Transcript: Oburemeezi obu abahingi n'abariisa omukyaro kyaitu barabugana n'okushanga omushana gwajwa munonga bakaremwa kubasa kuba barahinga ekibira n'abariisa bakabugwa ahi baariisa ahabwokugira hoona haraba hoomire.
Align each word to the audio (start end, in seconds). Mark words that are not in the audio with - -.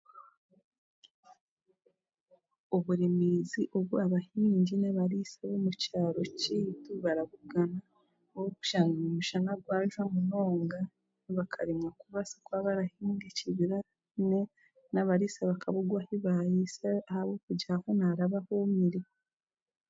Oburemeezi 2.75 3.61
obu 3.77 3.93
abahingi 4.05 4.73
n'abariisa 4.77 5.43
omukyaro 5.55 6.21
kyaitu 6.39 6.91
barabugana 7.03 7.79
n'okushanga 8.31 9.01
omushana 9.09 9.51
gwajwa 9.63 10.03
munonga 10.13 10.79
bakaremwa 11.37 11.89
kubasa 11.99 12.35
kuba 12.43 12.65
barahinga 12.67 13.25
ekibira 13.31 13.77
n'abariisa 14.93 15.41
bakabugwa 15.51 15.99
ahi 16.03 16.15
baariisa 16.25 16.89
ahabwokugira 17.09 17.73
hoona 17.81 18.03
haraba 18.09 18.37
hoomire. 18.45 19.01